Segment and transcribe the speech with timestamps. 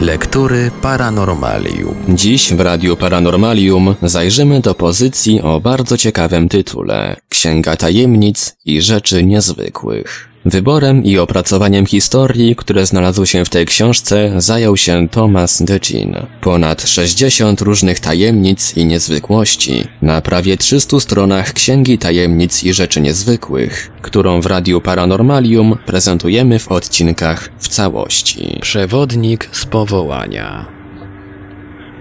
[0.00, 1.94] Lektury Paranormalium.
[2.08, 9.24] Dziś w Radiu Paranormalium zajrzymy do pozycji o bardzo ciekawym tytule Księga Tajemnic i Rzeczy
[9.24, 10.29] Niezwykłych.
[10.44, 16.16] Wyborem i opracowaniem historii, które znalazły się w tej książce, zajął się Thomas DeGin.
[16.40, 23.90] Ponad 60 różnych tajemnic i niezwykłości na prawie 300 stronach Księgi Tajemnic i Rzeczy Niezwykłych,
[24.02, 28.58] którą w Radiu Paranormalium prezentujemy w odcinkach w całości.
[28.60, 30.79] Przewodnik z powołania.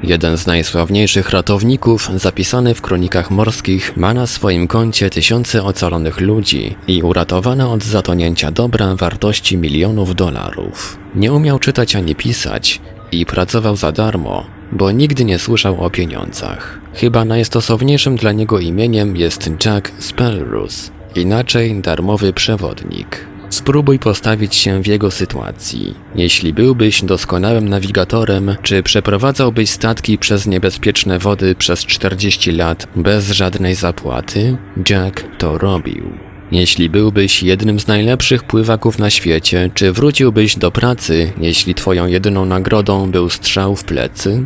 [0.03, 6.75] Jeden z najsławniejszych ratowników, zapisany w kronikach morskich, ma na swoim koncie tysiące ocalonych ludzi
[6.87, 10.97] i uratowane od zatonięcia dobra wartości milionów dolarów.
[11.15, 12.81] Nie umiał czytać ani pisać
[13.11, 16.79] i pracował za darmo, bo nigdy nie słyszał o pieniądzach.
[16.93, 23.27] Chyba najstosowniejszym dla niego imieniem jest Jack Spellrus, inaczej darmowy przewodnik.
[23.49, 25.95] Spróbuj postawić się w jego sytuacji.
[26.15, 33.75] Jeśli byłbyś doskonałym nawigatorem, czy przeprowadzałbyś statki przez niebezpieczne wody przez 40 lat bez żadnej
[33.75, 34.57] zapłaty?
[34.89, 36.03] Jack to robił.
[36.51, 42.45] Jeśli byłbyś jednym z najlepszych pływaków na świecie, czy wróciłbyś do pracy, jeśli twoją jedyną
[42.45, 44.45] nagrodą był strzał w plecy?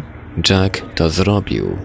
[0.49, 1.77] Jack to zrobił.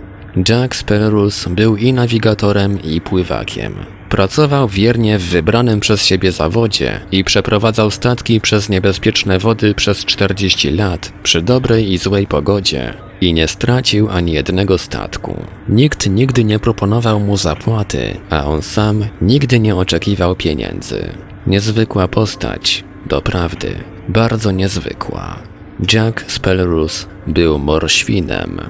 [0.48, 3.97] Jack Sparrows był i nawigatorem, i pływakiem.
[4.08, 10.70] Pracował wiernie w wybranym przez siebie zawodzie i przeprowadzał statki przez niebezpieczne wody przez 40
[10.70, 15.42] lat przy dobrej i złej pogodzie i nie stracił ani jednego statku.
[15.68, 21.08] Nikt nigdy nie proponował mu zapłaty, a on sam nigdy nie oczekiwał pieniędzy.
[21.46, 23.74] Niezwykła postać, doprawdy,
[24.08, 25.38] bardzo niezwykła.
[25.92, 28.60] Jack Spellrus był morświnem.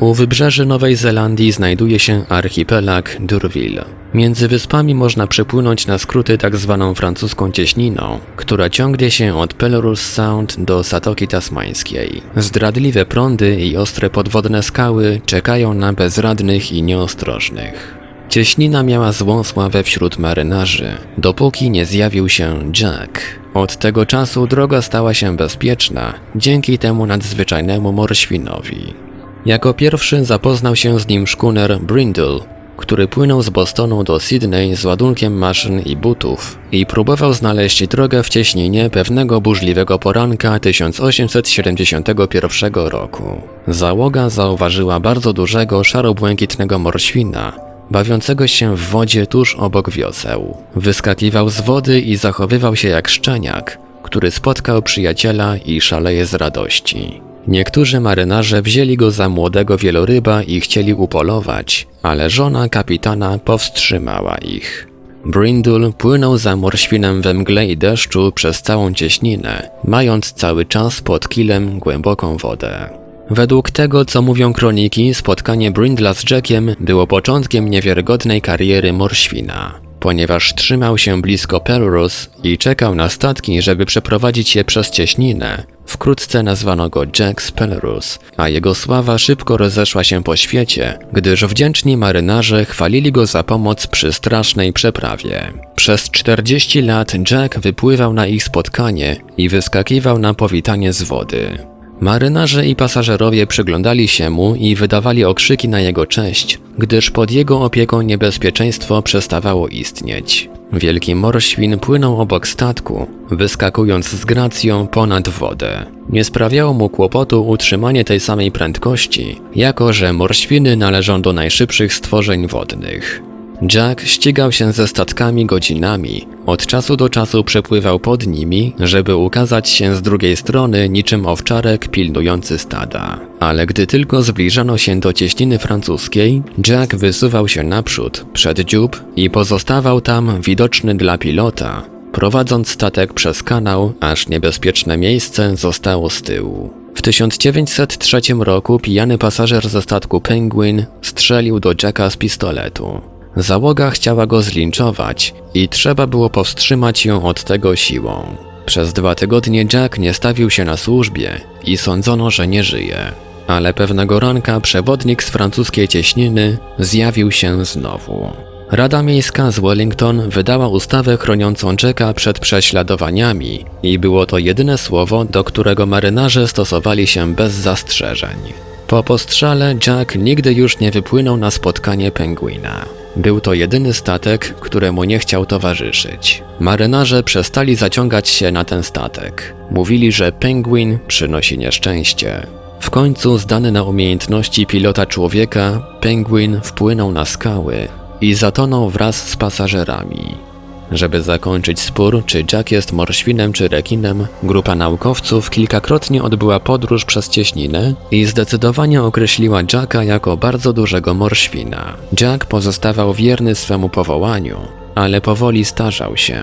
[0.00, 3.84] U wybrzeży Nowej Zelandii znajduje się archipelag D'Urville.
[4.14, 10.00] Między wyspami można przepłynąć na skróty tak zwaną francuską cieśniną, która ciągnie się od Pelorus
[10.00, 12.22] Sound do Satoki Tasmańskiej.
[12.36, 17.98] Zdradliwe prądy i ostre podwodne skały czekają na bezradnych i nieostrożnych.
[18.28, 23.20] Cieśnina miała złą sławę wśród marynarzy, dopóki nie zjawił się Jack.
[23.54, 29.07] Od tego czasu droga stała się bezpieczna dzięki temu nadzwyczajnemu morświnowi.
[29.46, 32.38] Jako pierwszy zapoznał się z nim szkuner Brindle,
[32.76, 38.22] który płynął z Bostonu do Sydney z ładunkiem maszyn i butów i próbował znaleźć drogę
[38.22, 43.42] w cieśninie pewnego burzliwego poranka 1871 roku.
[43.68, 47.52] Załoga zauważyła bardzo dużego szaro-błękitnego morświna,
[47.90, 50.56] bawiącego się w wodzie tuż obok wioseł.
[50.76, 57.27] Wyskakiwał z wody i zachowywał się jak szczeniak, który spotkał przyjaciela i szaleje z radości.
[57.48, 64.88] Niektórzy marynarze wzięli go za młodego wieloryba i chcieli upolować, ale żona kapitana powstrzymała ich.
[65.26, 71.28] Brindle płynął za morświnem we mgle i deszczu przez całą cieśninę, mając cały czas pod
[71.28, 72.88] kilem głęboką wodę.
[73.30, 80.54] Według tego, co mówią kroniki, spotkanie Brindla z Jackiem było początkiem niewiarygodnej kariery morświna ponieważ
[80.54, 85.62] trzymał się blisko Pelrus i czekał na statki, żeby przeprowadzić je przez cieśninę.
[85.86, 91.96] Wkrótce nazwano go Jack Spelrus, a jego sława szybko rozeszła się po świecie, gdyż wdzięczni
[91.96, 95.52] marynarze chwalili go za pomoc przy strasznej przeprawie.
[95.76, 101.58] Przez 40 lat Jack wypływał na ich spotkanie i wyskakiwał na powitanie z wody.
[102.00, 107.62] Marynarze i pasażerowie przyglądali się mu i wydawali okrzyki na jego cześć, gdyż pod jego
[107.62, 110.50] opieką niebezpieczeństwo przestawało istnieć.
[110.72, 115.86] Wielki morświn płynął obok statku, wyskakując z gracją ponad wodę.
[116.10, 122.46] Nie sprawiało mu kłopotu utrzymanie tej samej prędkości, jako że morświny należą do najszybszych stworzeń
[122.46, 123.27] wodnych.
[123.62, 129.68] Jack ścigał się ze statkami godzinami, od czasu do czasu przepływał pod nimi, żeby ukazać
[129.68, 133.20] się z drugiej strony niczym owczarek pilnujący stada.
[133.40, 139.30] Ale gdy tylko zbliżano się do cieśniny francuskiej, Jack wysuwał się naprzód, przed dziób i
[139.30, 141.82] pozostawał tam widoczny dla pilota,
[142.12, 146.70] prowadząc statek przez kanał, aż niebezpieczne miejsce zostało z tyłu.
[146.94, 153.17] W 1903 roku pijany pasażer ze statku Penguin strzelił do Jacka z pistoletu.
[153.36, 158.36] Załoga chciała go zlinczować i trzeba było powstrzymać ją od tego siłą.
[158.66, 163.12] Przez dwa tygodnie Jack nie stawił się na służbie i sądzono, że nie żyje.
[163.46, 168.32] Ale pewnego ranka przewodnik z francuskiej cieśniny zjawił się znowu.
[168.70, 175.24] Rada Miejska z Wellington wydała ustawę chroniącą Jacka przed prześladowaniami i było to jedyne słowo,
[175.24, 178.67] do którego marynarze stosowali się bez zastrzeżeń.
[178.88, 182.84] Po postrzale Jack nigdy już nie wypłynął na spotkanie pengwina.
[183.16, 186.42] Był to jedyny statek, któremu nie chciał towarzyszyć.
[186.60, 189.54] Marynarze przestali zaciągać się na ten statek.
[189.70, 192.46] Mówili, że pengwin przynosi nieszczęście.
[192.80, 197.88] W końcu, zdany na umiejętności pilota człowieka, pengwin wpłynął na skały
[198.20, 200.47] i zatonął wraz z pasażerami.
[200.92, 207.28] Żeby zakończyć spór, czy Jack jest morświnem czy rekinem, grupa naukowców kilkakrotnie odbyła podróż przez
[207.28, 211.96] cieśninę i zdecydowanie określiła Jacka jako bardzo dużego morświna.
[212.20, 214.56] Jack pozostawał wierny swemu powołaniu,
[214.94, 216.42] ale powoli starzał się.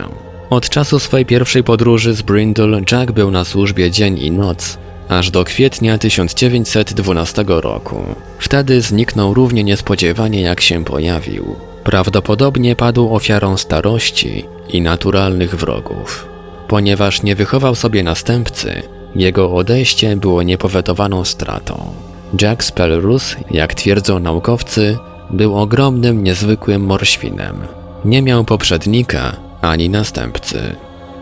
[0.49, 4.77] Od czasu swojej pierwszej podróży z Brindle Jack był na służbie dzień i noc,
[5.09, 8.03] aż do kwietnia 1912 roku.
[8.39, 11.55] Wtedy zniknął równie niespodziewanie jak się pojawił.
[11.85, 16.27] Prawdopodobnie padł ofiarą starości i naturalnych wrogów.
[16.67, 18.83] Ponieważ nie wychował sobie następcy,
[19.15, 21.93] jego odejście było niepowetowaną stratą.
[22.41, 24.97] Jack Spellrus, jak twierdzą naukowcy,
[25.29, 27.67] był ogromnym, niezwykłym morświnem.
[28.05, 30.75] Nie miał poprzednika ani następcy.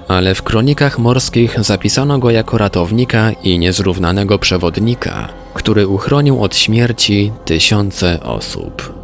[0.07, 7.31] Ale w kronikach morskich zapisano go jako ratownika i niezrównanego przewodnika, który uchronił od śmierci
[7.45, 9.02] tysiące osób.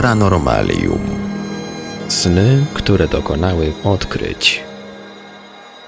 [0.00, 1.00] Paranormalium.
[2.08, 4.62] Sny, które dokonały odkryć.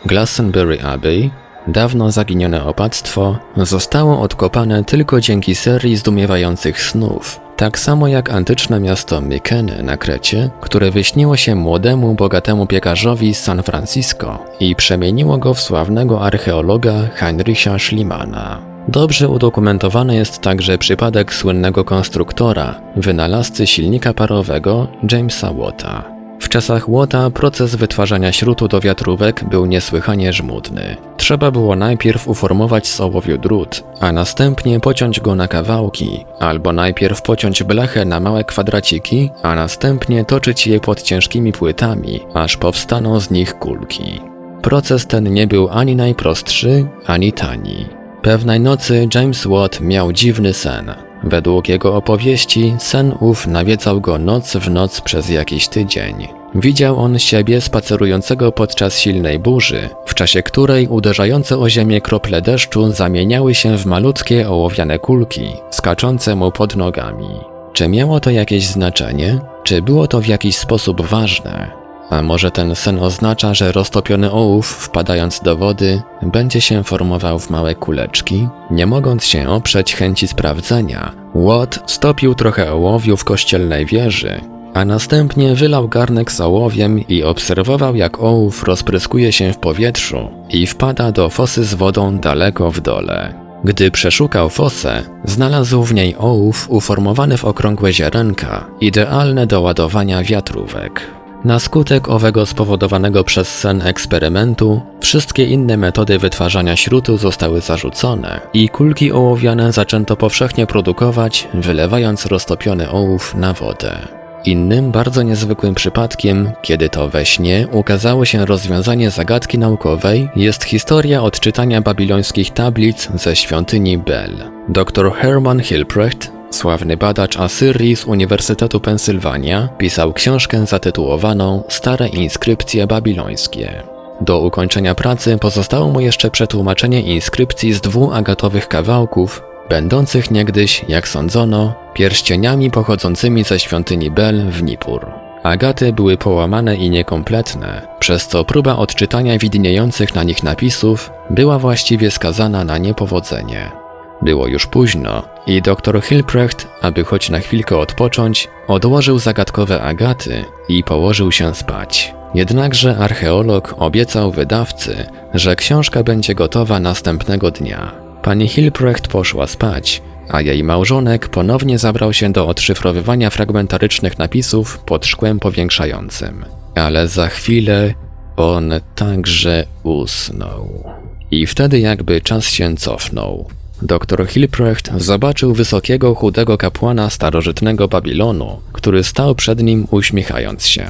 [0.06, 1.30] Glastonbury Abbey,
[1.66, 9.20] dawno zaginione opactwo, zostało odkopane tylko dzięki serii zdumiewających snów, tak samo jak antyczne miasto
[9.20, 15.54] Mykeny na Krecie, które wyśniło się młodemu, bogatemu piekarzowi z San Francisco i przemieniło go
[15.54, 18.71] w sławnego archeologa Heinricha Schliemana.
[18.88, 26.04] Dobrze udokumentowany jest także przypadek słynnego konstruktora, wynalazcy silnika parowego Jamesa Watta.
[26.40, 30.96] W czasach Watta proces wytwarzania śrutu do wiatrówek był niesłychanie żmudny.
[31.16, 37.22] Trzeba było najpierw uformować z ołowiu drut, a następnie pociąć go na kawałki, albo najpierw
[37.22, 43.30] pociąć blachę na małe kwadraciki, a następnie toczyć je pod ciężkimi płytami, aż powstaną z
[43.30, 44.20] nich kulki.
[44.62, 48.01] Proces ten nie był ani najprostszy, ani tani.
[48.22, 50.94] Pewnej nocy James Watt miał dziwny sen.
[51.24, 56.28] Według jego opowieści sen ów nawiedzał go noc w noc przez jakiś tydzień.
[56.54, 62.92] Widział on siebie spacerującego podczas silnej burzy, w czasie której uderzające o ziemię krople deszczu
[62.92, 67.40] zamieniały się w malutkie ołowiane kulki, skaczące mu pod nogami.
[67.72, 69.38] Czy miało to jakieś znaczenie?
[69.64, 71.81] Czy było to w jakiś sposób ważne?
[72.12, 77.50] A może ten sen oznacza, że roztopiony ołów, wpadając do wody, będzie się formował w
[77.50, 78.48] małe kuleczki?
[78.70, 84.40] Nie mogąc się oprzeć chęci sprawdzenia, Watt stopił trochę ołowiu w kościelnej wieży,
[84.74, 90.66] a następnie wylał garnek z ołowiem i obserwował jak ołów rozpryskuje się w powietrzu i
[90.66, 93.34] wpada do fosy z wodą daleko w dole.
[93.64, 101.21] Gdy przeszukał fosę, znalazł w niej ołów uformowany w okrągłe ziarenka, idealne do ładowania wiatrówek.
[101.44, 108.68] Na skutek owego spowodowanego przez sen eksperymentu, wszystkie inne metody wytwarzania śrutu zostały zarzucone i
[108.68, 114.08] kulki ołowiane zaczęto powszechnie produkować, wylewając roztopiony ołów na wodę.
[114.44, 121.22] Innym bardzo niezwykłym przypadkiem, kiedy to we śnie ukazało się rozwiązanie zagadki naukowej, jest historia
[121.22, 124.50] odczytania babilońskich tablic ze świątyni Bel.
[124.68, 133.82] Dr Hermann Hilprecht Sławny badacz Asyrii z Uniwersytetu Pensylwania pisał książkę zatytułowaną Stare inskrypcje babilońskie.
[134.20, 141.08] Do ukończenia pracy pozostało mu jeszcze przetłumaczenie inskrypcji z dwóch agatowych kawałków, będących niegdyś, jak
[141.08, 145.06] sądzono, pierścieniami pochodzącymi ze świątyni Bel w Nippur.
[145.42, 152.10] Agaty były połamane i niekompletne, przez co próba odczytania widniejących na nich napisów była właściwie
[152.10, 153.81] skazana na niepowodzenie.
[154.22, 160.84] Było już późno i dr Hilprecht, aby choć na chwilkę odpocząć, odłożył zagadkowe agaty i
[160.84, 162.14] położył się spać.
[162.34, 167.92] Jednakże archeolog obiecał wydawcy, że książka będzie gotowa następnego dnia.
[168.22, 175.06] Pani Hilprecht poszła spać, a jej małżonek ponownie zabrał się do odszyfrowywania fragmentarycznych napisów pod
[175.06, 176.44] szkłem powiększającym.
[176.74, 177.94] Ale za chwilę
[178.36, 180.84] on także usnął.
[181.30, 183.48] I wtedy jakby czas się cofnął.
[183.82, 190.86] Doktor Hilprecht zobaczył wysokiego, chudego kapłana starożytnego Babilonu, który stał przed nim uśmiechając się.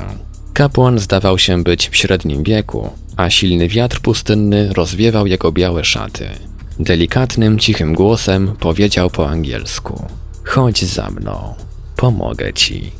[0.53, 6.29] Kapłan zdawał się być w średnim wieku, a silny wiatr pustynny rozwiewał jego białe szaty.
[6.79, 10.07] Delikatnym, cichym głosem powiedział po angielsku:
[10.45, 11.55] Chodź za mną,
[11.97, 12.93] pomogę ci.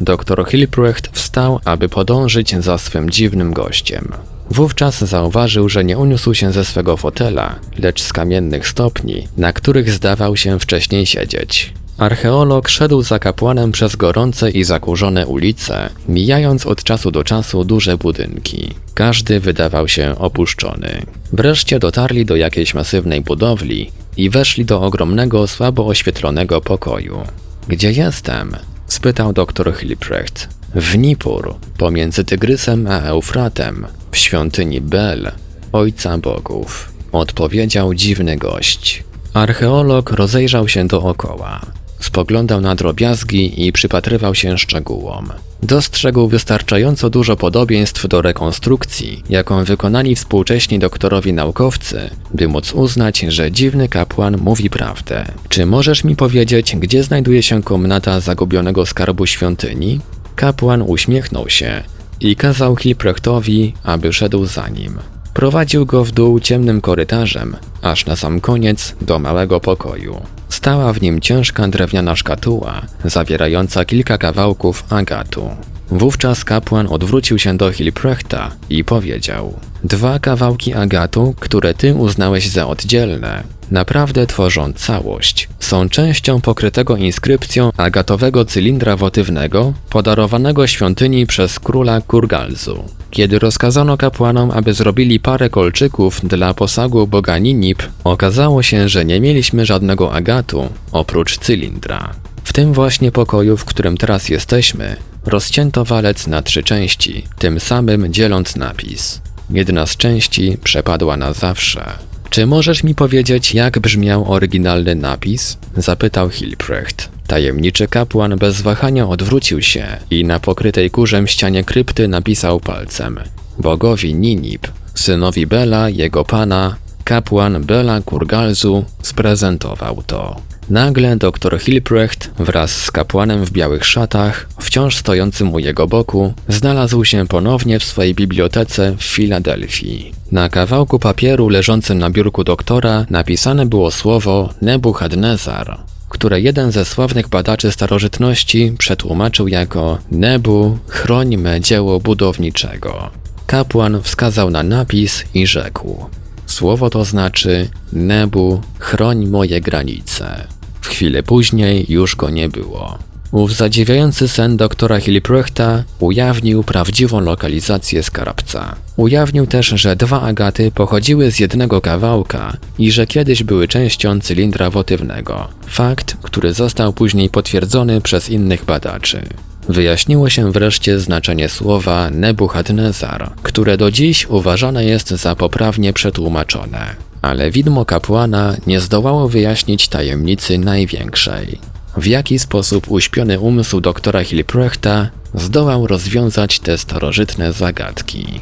[0.00, 4.12] Doktor Hilprecht wstał, aby podążyć za swym dziwnym gościem.
[4.50, 9.90] Wówczas zauważył, że nie uniósł się ze swego fotela, lecz z kamiennych stopni, na których
[9.90, 11.72] zdawał się wcześniej siedzieć.
[11.98, 17.96] Archeolog szedł za kapłanem przez gorące i zakurzone ulice, mijając od czasu do czasu duże
[17.96, 18.74] budynki.
[18.94, 21.02] Każdy wydawał się opuszczony.
[21.32, 27.20] Wreszcie dotarli do jakiejś masywnej budowli i weszli do ogromnego, słabo oświetlonego pokoju.
[27.68, 28.56] Gdzie jestem?
[28.86, 30.48] spytał doktor Hilprecht.
[30.74, 33.86] W Nippur, pomiędzy Tygrysem a Eufratem,
[34.16, 35.32] w świątyni Bel,
[35.72, 39.04] ojca bogów, odpowiedział dziwny gość.
[39.34, 41.60] Archeolog rozejrzał się dookoła.
[42.00, 45.28] Spoglądał na drobiazgi i przypatrywał się szczegółom.
[45.62, 53.52] Dostrzegł wystarczająco dużo podobieństw do rekonstrukcji, jaką wykonali współcześni doktorowi naukowcy, by móc uznać, że
[53.52, 55.24] dziwny kapłan mówi prawdę.
[55.48, 60.00] Czy możesz mi powiedzieć, gdzie znajduje się komnata zagubionego skarbu świątyni?
[60.36, 61.82] Kapłan uśmiechnął się
[62.20, 64.98] i kazał Hilprechtowi, aby szedł za nim.
[65.34, 70.22] Prowadził go w dół ciemnym korytarzem, aż na sam koniec do małego pokoju.
[70.48, 75.50] Stała w nim ciężka drewniana szkatuła, zawierająca kilka kawałków agatu.
[75.90, 82.66] Wówczas kapłan odwrócił się do Hilprechta i powiedział: Dwa kawałki agatu, które ty uznałeś za
[82.66, 85.48] oddzielne, naprawdę tworzą całość.
[85.60, 92.84] Są częścią pokrytego inskrypcją agatowego cylindra wotywnego, podarowanego świątyni przez króla Kurgalzu.
[93.10, 99.20] Kiedy rozkazano kapłanom, aby zrobili parę kolczyków dla posagu boga Ninip, okazało się, że nie
[99.20, 102.14] mieliśmy żadnego agatu oprócz cylindra.
[102.44, 108.12] W tym właśnie pokoju, w którym teraz jesteśmy, rozcięto walec na trzy części, tym samym
[108.12, 109.20] dzieląc napis.
[109.50, 111.92] Jedna z części przepadła na zawsze.
[112.30, 115.58] Czy możesz mi powiedzieć, jak brzmiał oryginalny napis?
[115.76, 117.08] zapytał Hilprecht.
[117.26, 123.20] Tajemniczy kapłan bez wahania odwrócił się i na pokrytej kurzem ścianie krypty napisał palcem:
[123.58, 130.36] Bogowi Ninip, synowi Bela, jego pana, kapłan Bela Kurgalzu sprezentował to.
[130.70, 137.04] Nagle dr Hilprecht wraz z kapłanem w białych szatach, wciąż stojącym u jego boku, znalazł
[137.04, 140.12] się ponownie w swojej bibliotece w Filadelfii.
[140.32, 147.28] Na kawałku papieru leżącym na biurku doktora napisane było słowo Nebuchadnezzar, które jeden ze sławnych
[147.28, 153.10] badaczy starożytności przetłumaczył jako Nebu, chroń me dzieło budowniczego.
[153.46, 156.06] Kapłan wskazał na napis i rzekł:
[156.46, 160.55] Słowo to znaczy Nebu, chroń moje granice.
[160.86, 162.98] W chwilę później już go nie było.
[163.32, 168.76] Ów zadziwiający sen doktora Hilprechta ujawnił prawdziwą lokalizację skarbca.
[168.96, 174.70] Ujawnił też, że dwa agaty pochodziły z jednego kawałka i że kiedyś były częścią cylindra
[174.70, 175.48] wotywnego.
[175.66, 179.22] Fakt, który został później potwierdzony przez innych badaczy.
[179.68, 187.05] Wyjaśniło się wreszcie znaczenie słowa Nebuchadnezzar, które do dziś uważane jest za poprawnie przetłumaczone.
[187.26, 191.58] Ale widmo kapłana nie zdołało wyjaśnić tajemnicy największej.
[191.96, 198.40] W jaki sposób uśpiony umysł doktora Hilprechta zdołał rozwiązać te starożytne zagadki.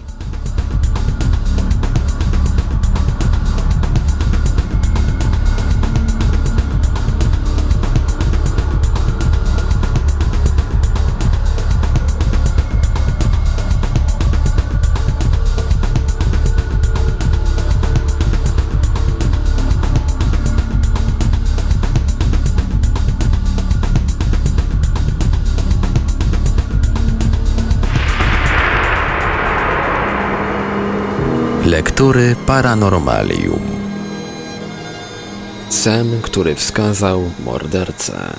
[31.95, 33.61] Lektury Paranormalium.
[35.69, 38.37] Sen, który wskazał mordercę.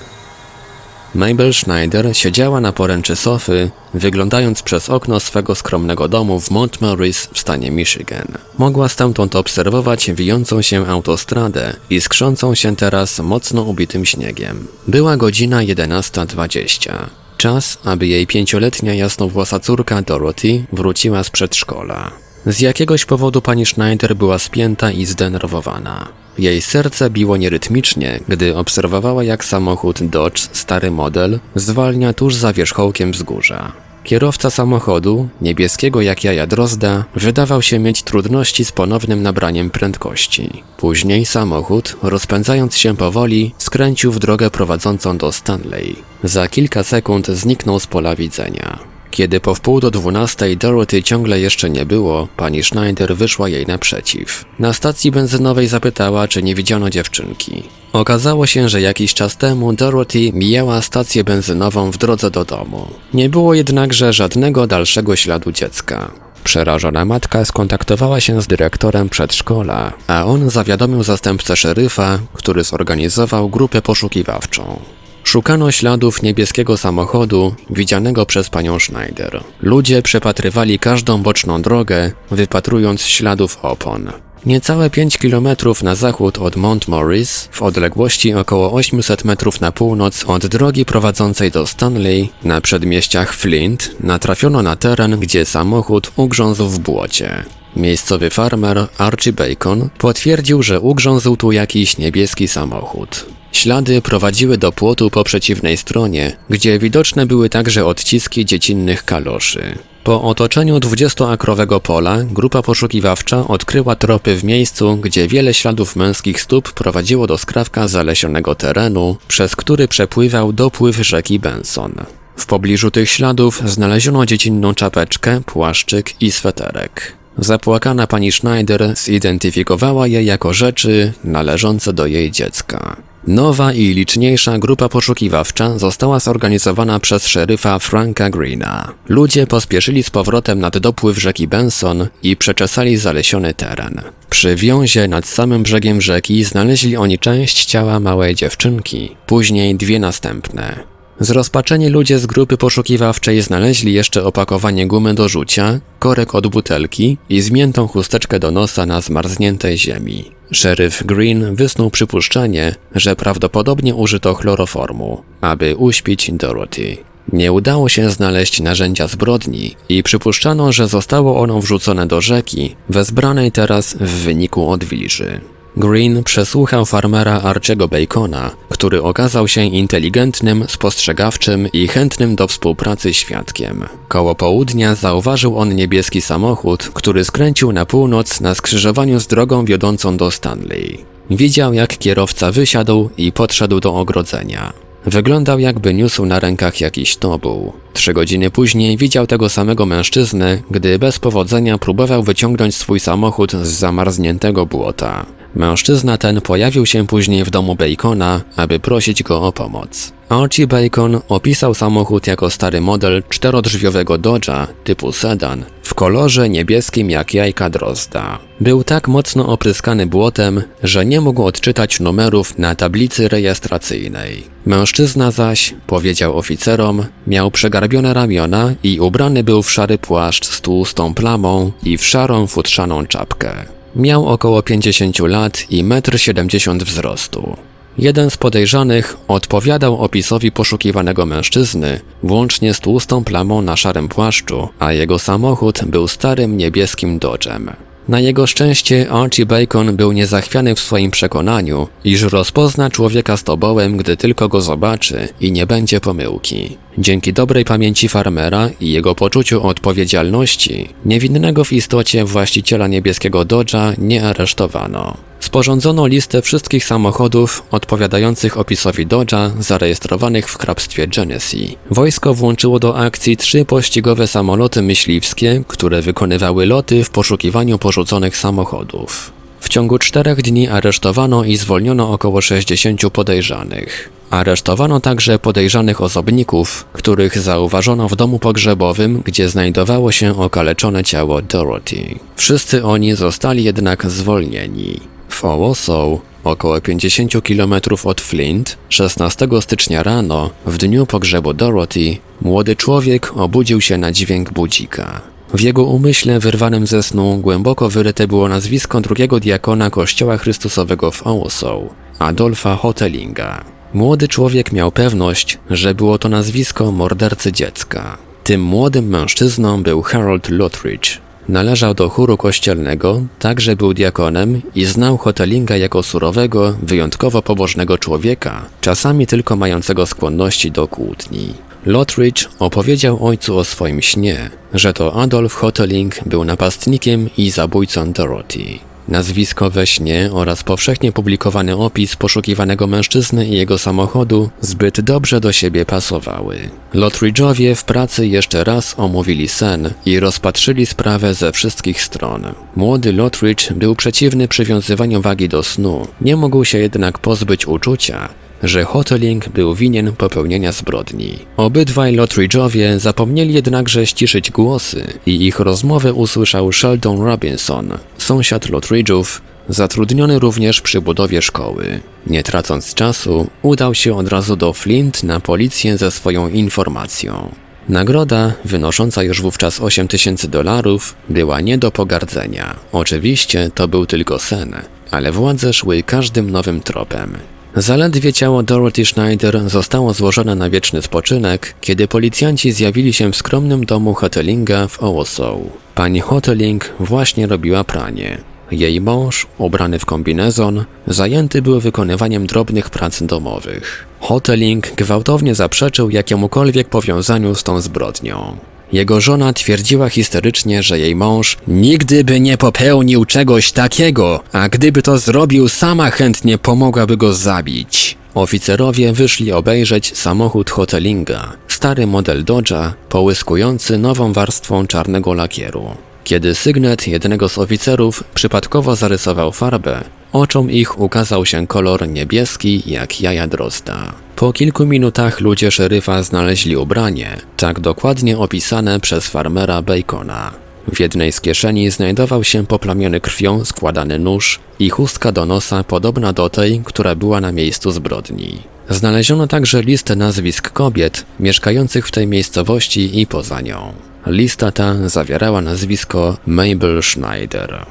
[1.14, 7.40] Mabel Schneider siedziała na poręczy sofy, wyglądając przez okno swego skromnego domu w Montmoris w
[7.40, 8.28] stanie Michigan.
[8.58, 14.68] Mogła stamtąd obserwować wijącą się autostradę i skrzącą się teraz mocno ubitym śniegiem.
[14.88, 16.94] Była godzina 11.20.
[17.38, 22.25] Czas, aby jej pięcioletnia jasnowłosa córka Dorothy wróciła z przedszkola.
[22.46, 26.08] Z jakiegoś powodu pani Schneider była spięta i zdenerwowana.
[26.38, 33.12] Jej serce biło nierytmicznie, gdy obserwowała jak samochód Dodge, stary model, zwalnia tuż za wierzchołkiem
[33.12, 33.72] wzgórza.
[34.04, 40.64] Kierowca samochodu, niebieskiego jak jaja drozda, wydawał się mieć trudności z ponownym nabraniem prędkości.
[40.78, 45.96] Później samochód, rozpędzając się powoli, skręcił w drogę prowadzącą do Stanley.
[46.24, 48.95] Za kilka sekund zniknął z pola widzenia.
[49.16, 54.46] Kiedy po wpół do dwunastej Dorothy ciągle jeszcze nie było, pani Schneider wyszła jej naprzeciw.
[54.60, 57.64] Na stacji benzynowej zapytała, czy nie widziano dziewczynki.
[57.94, 62.88] Okazało się, że jakiś czas temu Dorothy mijała stację benzynową w drodze do domu.
[63.14, 66.12] Nie było jednakże żadnego dalszego śladu dziecka.
[66.44, 73.82] Przerażona matka skontaktowała się z dyrektorem przedszkola, a on zawiadomił zastępcę szeryfa, który zorganizował grupę
[73.82, 74.80] poszukiwawczą.
[75.26, 79.44] Szukano śladów niebieskiego samochodu widzianego przez panią Schneider.
[79.62, 84.12] Ludzie przepatrywali każdą boczną drogę, wypatrując śladów opon.
[84.46, 90.26] Niecałe 5 kilometrów na zachód od Mount Morris, w odległości około 800 metrów na północ
[90.28, 96.80] od drogi prowadzącej do Stanley, na przedmieściach Flint, natrafiono na teren, gdzie samochód ugrzązł w
[96.80, 97.46] błocie.
[97.76, 103.26] Miejscowy farmer Archie Bacon potwierdził, że ugrzązł tu jakiś niebieski samochód.
[103.52, 109.78] Ślady prowadziły do płotu po przeciwnej stronie, gdzie widoczne były także odciski dziecinnych kaloszy.
[110.04, 116.74] Po otoczeniu 20-akrowego pola grupa poszukiwawcza odkryła tropy w miejscu, gdzie wiele śladów męskich stóp
[116.74, 121.94] prowadziło do skrawka zalesionego terenu, przez który przepływał dopływ rzeki Benson.
[122.38, 127.25] W pobliżu tych śladów znaleziono dziecinną czapeczkę, płaszczyk i sweterek.
[127.38, 132.98] Zapłakana pani Schneider zidentyfikowała je jako rzeczy należące do jej dziecka.
[133.28, 138.94] Nowa i liczniejsza grupa poszukiwawcza została zorganizowana przez szeryfa Franka Greena.
[139.10, 144.02] Ludzie pospieszyli z powrotem nad dopływ rzeki Benson i przeczesali zalesiony teren.
[144.30, 150.95] Przy wiązie nad samym brzegiem rzeki znaleźli oni część ciała małej dziewczynki, później dwie następne.
[151.20, 157.42] Zrozpaczeni ludzie z grupy poszukiwawczej znaleźli jeszcze opakowanie gumy do rzucia, korek od butelki i
[157.42, 160.32] zmiętą chusteczkę do nosa na zmarzniętej ziemi.
[160.52, 166.98] Szeryf Green wysnuł przypuszczenie, że prawdopodobnie użyto chloroformu, aby uśpić Dorothy.
[167.34, 173.52] Nie udało się znaleźć narzędzia zbrodni i przypuszczano, że zostało ono wrzucone do rzeki, wezbranej
[173.52, 175.42] teraz w wyniku odwilży.
[175.78, 183.86] Green przesłuchał farmera Archego Bacona, który okazał się inteligentnym, spostrzegawczym i chętnym do współpracy świadkiem.
[184.08, 190.18] Koło południa zauważył on niebieski samochód, który skręcił na północ na skrzyżowaniu z drogą wiodącą
[190.18, 191.06] do Stanley.
[191.30, 194.74] Widział jak kierowca wysiadł i podszedł do ogrodzenia.
[195.06, 197.74] Wyglądał jakby niósł na rękach jakiś tobuł.
[197.94, 203.68] Trzy godziny później widział tego samego mężczyznę, gdy bez powodzenia próbował wyciągnąć swój samochód z
[203.68, 205.26] zamarzniętego błota.
[205.56, 210.14] Mężczyzna ten pojawił się później w domu Bacona, aby prosić go o pomoc.
[210.30, 217.34] Archie Bacon opisał samochód jako stary model czterodrzwiowego Dodge'a typu sedan w kolorze niebieskim jak
[217.34, 218.40] jajka drozda.
[218.62, 224.44] Był tak mocno opryskany błotem, że nie mógł odczytać numerów na tablicy rejestracyjnej.
[224.66, 231.14] Mężczyzna zaś, powiedział oficerom, miał przegarbione ramiona i ubrany był w szary płaszcz z tłustą
[231.14, 233.76] plamą i w szarą futrzaną czapkę.
[233.96, 237.58] Miał około 50 lat i 1,70 m wzrostu.
[237.98, 244.94] Jeden z podejrzanych odpowiadał opisowi poszukiwanego mężczyzny, włącznie z tłustą plamą na szarym płaszczu, a
[244.94, 247.85] jego samochód był starym niebieskim Dodgem.
[248.08, 253.98] Na jego szczęście Archie Bacon był niezachwiany w swoim przekonaniu, iż rozpozna człowieka z tobołem,
[253.98, 256.78] gdy tylko go zobaczy i nie będzie pomyłki.
[256.98, 264.24] Dzięki dobrej pamięci farmera i jego poczuciu odpowiedzialności, niewinnego w istocie właściciela niebieskiego Dodge'a nie
[264.24, 265.18] aresztowano.
[265.40, 271.78] Sporządzono listę wszystkich samochodów odpowiadających opisowi Dodge'a zarejestrowanych w hrabstwie Genesee.
[271.92, 279.32] Wojsko włączyło do akcji trzy pościgowe samoloty myśliwskie, które wykonywały loty w poszukiwaniu porzuconych samochodów.
[279.60, 284.10] W ciągu czterech dni aresztowano i zwolniono około 60 podejrzanych.
[284.30, 292.20] Aresztowano także podejrzanych osobników, których zauważono w domu pogrzebowym, gdzie znajdowało się okaleczone ciało Dorothy.
[292.36, 295.15] Wszyscy oni zostali jednak zwolnieni.
[295.30, 297.74] W Owosow, około 50 km
[298.06, 304.52] od Flint, 16 stycznia rano, w dniu pogrzebu Dorothy, młody człowiek obudził się na dźwięk
[304.52, 305.22] budzika.
[305.54, 311.28] W jego umyśle wyrwanym ze snu głęboko wyryte było nazwisko drugiego diakona Kościoła Chrystusowego w
[311.28, 311.84] Owosow,
[312.20, 313.64] Adolfa Hotelinga.
[313.94, 318.18] Młody człowiek miał pewność, że było to nazwisko mordercy dziecka.
[318.44, 321.18] Tym młodym mężczyzną był Harold Lothridge.
[321.50, 328.66] Należał do chóru kościelnego, także był diakonem i znał Hotelinga jako surowego, wyjątkowo pobożnego człowieka,
[328.82, 331.54] czasami tylko mającego skłonności do kłótni.
[331.86, 338.80] Lothridge opowiedział ojcu o swoim śnie, że to Adolf Hoteling był napastnikiem i zabójcą Dorothy.
[339.08, 345.52] Nazwisko we śnie oraz powszechnie publikowany opis poszukiwanego mężczyzny i jego samochodu zbyt dobrze do
[345.52, 346.70] siebie pasowały.
[346.94, 352.46] Lotridge'owie w pracy jeszcze raz omówili sen i rozpatrzyli sprawę ze wszystkich stron.
[352.76, 358.30] Młody Lotridge był przeciwny przywiązywaniu wagi do snu, nie mógł się jednak pozbyć uczucia,
[358.64, 361.40] że Hoteling był winien popełnienia zbrodni.
[361.58, 370.40] Obydwaj Lotridge'owie zapomnieli jednakże ściszyć głosy i ich rozmowę usłyszał Sheldon Robinson, sąsiad Lotridge'ów, zatrudniony
[370.40, 372.00] również przy budowie szkoły.
[372.28, 377.50] Nie tracąc czasu, udał się od razu do Flint na policję ze swoją informacją.
[377.90, 382.76] Nagroda, wynosząca już wówczas 8 tysięcy dolarów, była nie do pogardzenia.
[382.92, 384.76] Oczywiście to był tylko sen,
[385.12, 387.38] ale władze szły każdym nowym tropem.
[387.78, 393.86] Zaledwie ciało Dorothy Schneider zostało złożone na wieczny spoczynek, kiedy policjanci zjawili się w skromnym
[393.86, 395.60] domu Hotelinga w Owosow.
[395.96, 398.38] Pani Hoteling właśnie robiła pranie.
[398.72, 404.06] Jej mąż, ubrany w kombinezon, zajęty był wykonywaniem drobnych prac domowych.
[404.20, 408.58] Hoteling gwałtownie zaprzeczył jakiemukolwiek powiązaniu z tą zbrodnią.
[408.92, 415.02] Jego żona twierdziła histerycznie, że jej mąż nigdy by nie popełnił czegoś takiego, a gdyby
[415.02, 418.18] to zrobił, sama chętnie pomogłaby go zabić.
[418.34, 425.96] Oficerowie wyszli obejrzeć samochód Hotelinga, stary model Dodge'a, połyskujący nową warstwą czarnego lakieru.
[426.24, 433.22] Kiedy sygnet jednego z oficerów przypadkowo zarysował farbę, oczom ich ukazał się kolor niebieski jak
[433.22, 434.14] jaja drozda.
[434.36, 440.52] Po kilku minutach ludzie szeryfa znaleźli ubranie, tak dokładnie opisane przez farmera Bacona.
[440.94, 446.34] W jednej z kieszeni znajdował się poplamiony krwią składany nóż i chustka do nosa podobna
[446.34, 448.60] do tej, która była na miejscu zbrodni.
[448.90, 453.94] Znaleziono także listę nazwisk kobiet mieszkających w tej miejscowości i poza nią.
[454.28, 457.86] Lista ta zawierała nazwisko Mabel Schneider.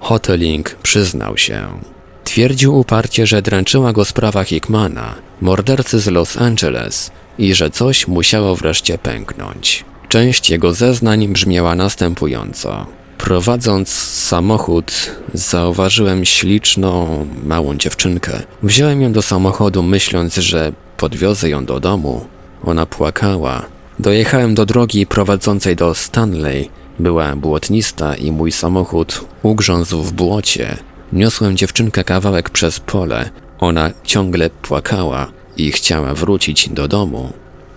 [0.00, 1.68] Hoteling przyznał się.
[2.24, 8.56] Twierdził uparcie, że dręczyła go sprawa Hickmana, mordercy z Los Angeles i że coś musiało
[8.56, 9.84] wreszcie pęknąć.
[10.08, 12.86] Część jego zeznań brzmiała następująco.
[13.18, 18.32] Prowadząc samochód, zauważyłem śliczną, małą dziewczynkę.
[18.62, 22.26] Wziąłem ją do samochodu, myśląc, że podwiozę ją do domu.
[22.64, 23.66] Ona płakała.
[23.98, 26.70] Dojechałem do drogi prowadzącej do Stanley.
[26.98, 30.76] Była błotnista i mój samochód ugrzązł w błocie.
[31.12, 33.30] Niosłem dziewczynkę kawałek przez pole.
[33.58, 37.32] Ona ciągle płakała i chciała wrócić do domu.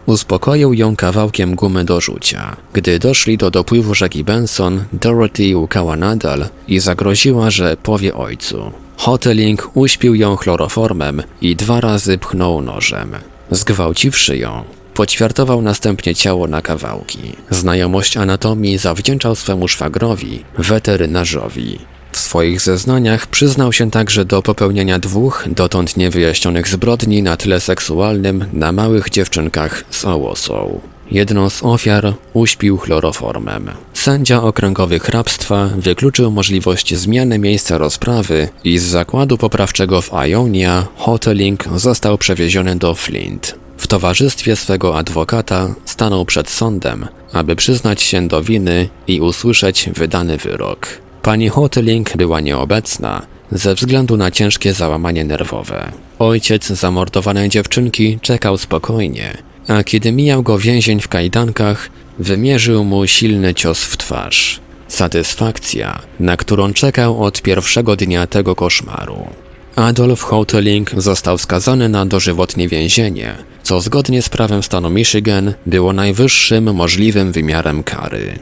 [0.06, 2.58] Uspokoił ją kawałkiem gumy do rzucia.
[2.74, 8.72] Gdy doszli do dopływu rzeki Benson, Dorothy łukała nadal i zagroziła, że powie ojcu.
[8.98, 13.12] Hoteling uśpił ją chloroformem i dwa razy pchnął nożem.
[13.52, 14.64] Zgwałciwszy ją,
[15.00, 17.20] poćwiartował następnie ciało na kawałki.
[17.50, 21.80] Znajomość anatomii zawdzięczał swemu szwagrowi, weterynarzowi.
[22.12, 28.46] W swoich zeznaniach przyznał się także do popełnienia dwóch dotąd niewyjaśnionych zbrodni na tle seksualnym
[28.54, 30.82] na małych dziewczynkach z Ołosą.
[31.12, 33.72] Jedną z ofiar uśpił chloroformem.
[33.94, 41.64] Sędzia okręgowy hrabstwa wykluczył możliwość zmiany miejsca rozprawy i z zakładu poprawczego w Ionia Hoteling
[41.76, 43.69] został przewieziony do Flint.
[43.80, 50.38] W towarzystwie swego adwokata stanął przed sądem, aby przyznać się do winy i usłyszeć wydany
[50.38, 50.88] wyrok.
[51.22, 55.92] Pani Hoteling była nieobecna ze względu na ciężkie załamanie nerwowe.
[56.20, 59.38] Ojciec zamordowanej dziewczynki czekał spokojnie,
[59.68, 61.90] a kiedy mijał go więzień w kajdankach,
[62.20, 64.60] wymierzył mu silny cios w twarz.
[64.88, 69.28] Satysfakcja, na którą czekał od pierwszego dnia tego koszmaru.
[69.76, 76.76] Adolf Hoteling został skazany na dożywotnie więzienie, co zgodnie z prawem stanu Michigan było najwyższym
[76.76, 78.40] możliwym wymiarem kary.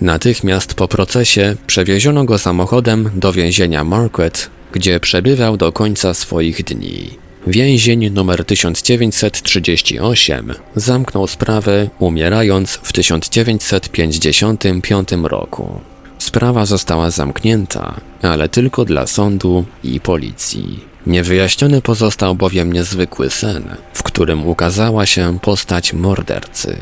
[0.00, 4.40] Natychmiast po procesie przewieziono go samochodem do więzienia Marquette,
[4.72, 7.10] gdzie przebywał do końca swoich dni.
[7.46, 15.80] Więzień numer 1938 zamknął sprawę, umierając w 1955 roku.
[16.18, 20.89] Sprawa została zamknięta, ale tylko dla sądu i policji.
[21.06, 26.76] Niewyjaśniony pozostał bowiem niezwykły sen, w którym ukazała się postać mordercy.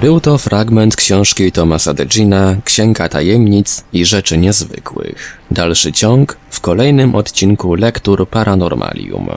[0.00, 5.38] Był to fragment książki Thomasa Degina Księga Tajemnic i Rzeczy Niezwykłych.
[5.50, 9.28] Dalszy ciąg w kolejnym odcinku Lektur Paranormalium.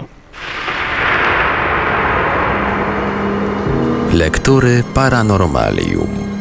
[4.14, 6.33] Lektury Paranormalium.